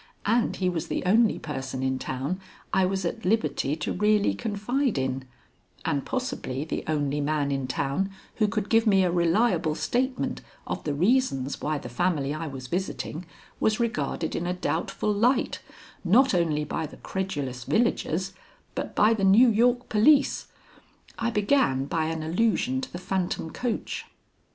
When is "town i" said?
1.99-2.87